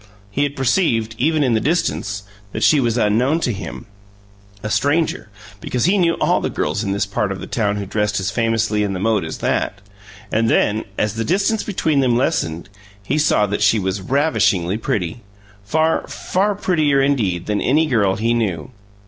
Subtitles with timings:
[0.31, 3.85] He had perceived, even in the distance, that she was unknown to him,
[4.63, 7.85] a stranger, because he knew all the girls in this part of the town who
[7.85, 9.79] dressed as famously in the mode as that!
[10.31, 12.67] And then, as the distance between them lessened,
[13.05, 15.21] he saw that she was ravishingly pretty;
[15.63, 18.71] far, far prettier, indeed, than any girl he knew.